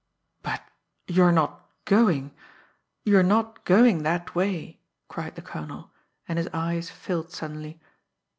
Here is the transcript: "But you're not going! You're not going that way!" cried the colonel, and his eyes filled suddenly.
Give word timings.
"But 0.41 0.63
you're 1.05 1.31
not 1.31 1.69
going! 1.85 2.33
You're 3.03 3.21
not 3.21 3.65
going 3.65 4.01
that 4.01 4.33
way!" 4.33 4.81
cried 5.07 5.35
the 5.35 5.43
colonel, 5.43 5.91
and 6.27 6.39
his 6.39 6.49
eyes 6.55 6.89
filled 6.89 7.29
suddenly. 7.31 7.79